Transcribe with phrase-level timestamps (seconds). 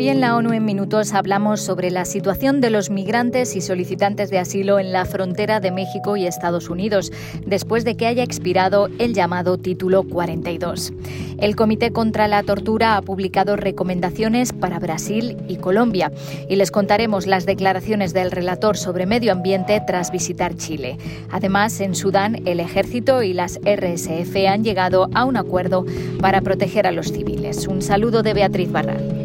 [0.00, 4.30] Hoy en la ONU en Minutos hablamos sobre la situación de los migrantes y solicitantes
[4.30, 7.12] de asilo en la frontera de México y Estados Unidos,
[7.44, 10.94] después de que haya expirado el llamado Título 42.
[11.36, 16.10] El Comité contra la Tortura ha publicado recomendaciones para Brasil y Colombia
[16.48, 20.96] y les contaremos las declaraciones del relator sobre medio ambiente tras visitar Chile.
[21.30, 25.84] Además, en Sudán, el ejército y las RSF han llegado a un acuerdo
[26.22, 27.68] para proteger a los civiles.
[27.68, 29.19] Un saludo de Beatriz Barral.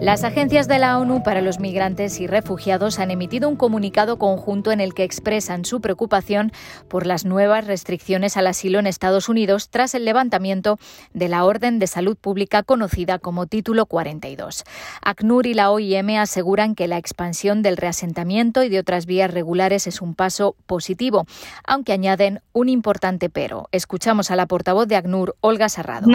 [0.00, 4.70] Las agencias de la ONU para los migrantes y refugiados han emitido un comunicado conjunto
[4.70, 6.52] en el que expresan su preocupación
[6.88, 10.78] por las nuevas restricciones al asilo en Estados Unidos tras el levantamiento
[11.14, 14.62] de la Orden de Salud Pública conocida como Título 42.
[15.02, 19.88] ACNUR y la OIM aseguran que la expansión del reasentamiento y de otras vías regulares
[19.88, 21.26] es un paso positivo,
[21.66, 23.68] aunque añaden un importante pero.
[23.72, 26.06] Escuchamos a la portavoz de ACNUR, Olga Serrado.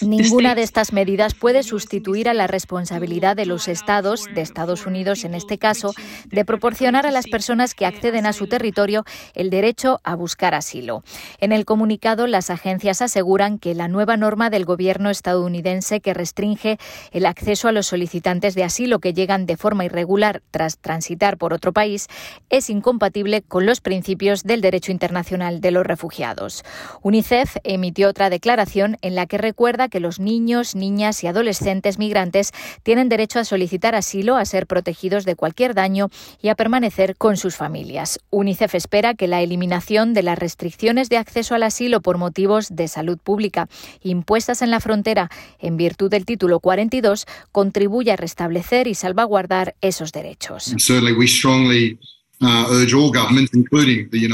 [0.00, 5.24] Ninguna de estas medidas puede sustituir a la responsabilidad de los estados, de Estados Unidos
[5.24, 5.92] en este caso,
[6.26, 11.02] de proporcionar a las personas que acceden a su territorio el derecho a buscar asilo.
[11.40, 16.78] En el comunicado, las agencias aseguran que la nueva norma del gobierno estadounidense que restringe
[17.10, 21.52] el acceso a los solicitantes de asilo que llegan de forma irregular tras transitar por
[21.52, 22.06] otro país
[22.50, 26.62] es incompatible con los principios del derecho internacional de los refugiados.
[27.02, 32.52] UNICEF emitió otra declaración en la que recuerda que los niños, niñas y adolescentes migrantes
[32.82, 37.36] tienen derecho a solicitar asilo, a ser protegidos de cualquier daño y a permanecer con
[37.36, 38.20] sus familias.
[38.30, 42.88] UNICEF espera que la eliminación de las restricciones de acceso al asilo por motivos de
[42.88, 43.68] salud pública
[44.02, 50.12] impuestas en la frontera en virtud del título 42 contribuya a restablecer y salvaguardar esos
[50.12, 50.74] derechos.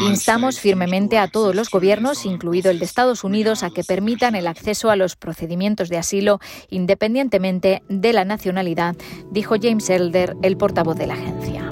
[0.08, 4.46] Instamos firmemente a todos los gobiernos, incluido el de Estados Unidos, a que permitan el
[4.46, 8.96] acceso a los procedimientos de asilo independientemente de la nacionalidad,
[9.30, 11.69] dijo James Elder, el portavoz de la agencia.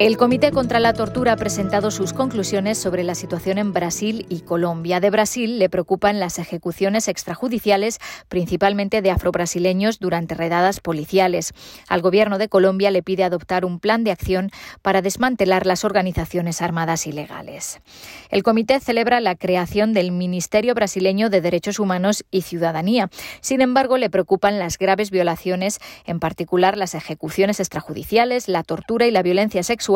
[0.00, 4.40] El Comité contra la Tortura ha presentado sus conclusiones sobre la situación en Brasil y
[4.40, 4.98] Colombia.
[4.98, 7.98] De Brasil le preocupan las ejecuciones extrajudiciales,
[8.30, 11.52] principalmente de afrobrasileños, durante redadas policiales.
[11.86, 14.50] Al gobierno de Colombia le pide adoptar un plan de acción
[14.80, 17.82] para desmantelar las organizaciones armadas ilegales.
[18.30, 23.10] El comité celebra la creación del Ministerio Brasileño de Derechos Humanos y Ciudadanía.
[23.42, 29.10] Sin embargo, le preocupan las graves violaciones, en particular las ejecuciones extrajudiciales, la tortura y
[29.10, 29.89] la violencia sexual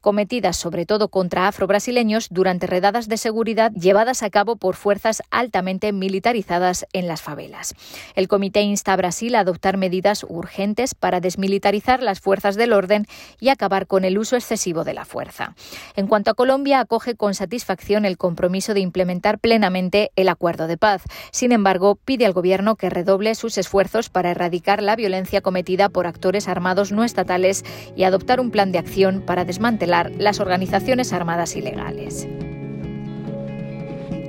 [0.00, 5.92] cometidas sobre todo contra afrobrasileños durante redadas de seguridad llevadas a cabo por fuerzas altamente
[5.92, 7.74] militarizadas en las favelas.
[8.14, 13.06] El comité insta a Brasil a adoptar medidas urgentes para desmilitarizar las fuerzas del orden
[13.40, 15.54] y acabar con el uso excesivo de la fuerza.
[15.96, 20.76] En cuanto a Colombia, acoge con satisfacción el compromiso de implementar plenamente el acuerdo de
[20.76, 21.02] paz.
[21.30, 26.06] Sin embargo, pide al Gobierno que redoble sus esfuerzos para erradicar la violencia cometida por
[26.06, 27.64] actores armados no estatales
[27.96, 32.28] y adoptar un plan de acción para para desmantelar las organizaciones armadas ilegales.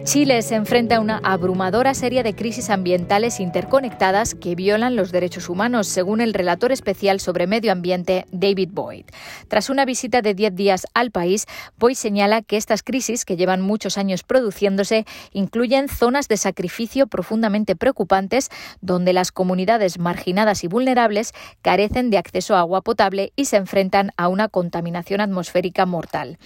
[0.03, 5.47] Chile se enfrenta a una abrumadora serie de crisis ambientales interconectadas que violan los derechos
[5.47, 9.05] humanos, según el relator especial sobre medio ambiente David Boyd.
[9.47, 11.45] Tras una visita de 10 días al país,
[11.79, 17.77] Boyd señala que estas crisis, que llevan muchos años produciéndose, incluyen zonas de sacrificio profundamente
[17.77, 18.49] preocupantes,
[18.81, 21.31] donde las comunidades marginadas y vulnerables
[21.61, 26.39] carecen de acceso a agua potable y se enfrentan a una contaminación atmosférica mortal.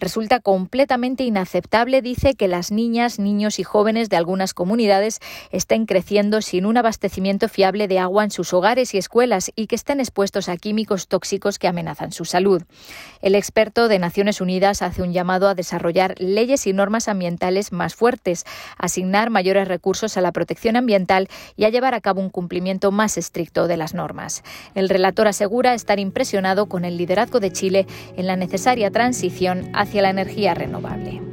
[0.00, 5.20] Resulta completamente inaceptable, dice, que las niñas niños y jóvenes de algunas comunidades
[5.50, 9.74] estén creciendo sin un abastecimiento fiable de agua en sus hogares y escuelas y que
[9.74, 12.62] estén expuestos a químicos tóxicos que amenazan su salud.
[13.20, 17.94] El experto de Naciones Unidas hace un llamado a desarrollar leyes y normas ambientales más
[17.94, 18.44] fuertes,
[18.78, 23.18] asignar mayores recursos a la protección ambiental y a llevar a cabo un cumplimiento más
[23.18, 24.42] estricto de las normas.
[24.74, 27.86] El relator asegura estar impresionado con el liderazgo de Chile
[28.16, 31.31] en la necesaria transición hacia la energía renovable.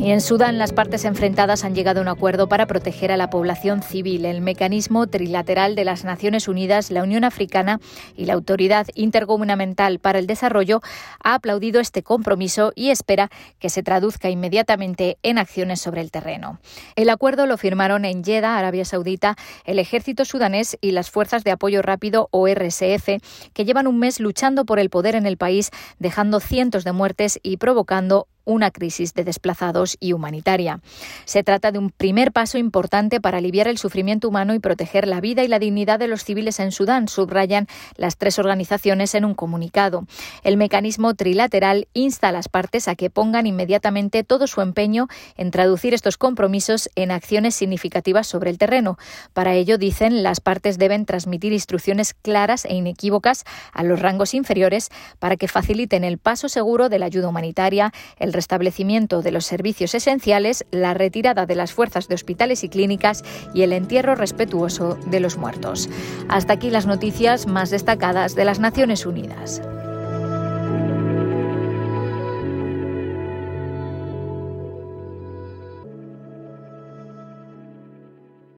[0.00, 3.28] Y en Sudán las partes enfrentadas han llegado a un acuerdo para proteger a la
[3.28, 4.24] población civil.
[4.24, 7.80] El mecanismo trilateral de las Naciones Unidas, la Unión Africana
[8.16, 10.80] y la Autoridad Intergubernamental para el Desarrollo
[11.22, 16.60] ha aplaudido este compromiso y espera que se traduzca inmediatamente en acciones sobre el terreno.
[16.96, 19.36] El acuerdo lo firmaron en Jeddah, Arabia Saudita,
[19.66, 23.20] el ejército sudanés y las fuerzas de apoyo rápido o RSF,
[23.52, 27.38] que llevan un mes luchando por el poder en el país, dejando cientos de muertes
[27.42, 30.80] y provocando una crisis de desplazados y humanitaria.
[31.24, 35.20] Se trata de un primer paso importante para aliviar el sufrimiento humano y proteger la
[35.20, 37.66] vida y la dignidad de los civiles en Sudán, subrayan
[37.96, 40.06] las tres organizaciones en un comunicado.
[40.42, 45.50] El mecanismo trilateral insta a las partes a que pongan inmediatamente todo su empeño en
[45.50, 48.98] traducir estos compromisos en acciones significativas sobre el terreno.
[49.32, 54.88] Para ello, dicen, las partes deben transmitir instrucciones claras e inequívocas a los rangos inferiores
[55.18, 57.92] para que faciliten el paso seguro de la ayuda humanitaria,
[58.30, 63.24] el restablecimiento de los servicios esenciales, la retirada de las fuerzas de hospitales y clínicas
[63.54, 65.88] y el entierro respetuoso de los muertos.
[66.28, 69.60] Hasta aquí las noticias más destacadas de las Naciones Unidas.